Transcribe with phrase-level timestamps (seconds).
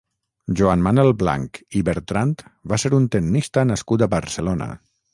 [0.61, 2.43] Joan Manel Blanc i Bertrand
[2.75, 4.73] va ser un tennista nascut a Barcelona.